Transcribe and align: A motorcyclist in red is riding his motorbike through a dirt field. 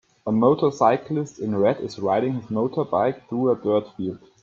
A 0.25 0.31
motorcyclist 0.31 1.37
in 1.37 1.55
red 1.55 1.79
is 1.79 1.99
riding 1.99 2.33
his 2.33 2.45
motorbike 2.49 3.21
through 3.29 3.51
a 3.51 3.55
dirt 3.55 3.87
field. 3.95 4.17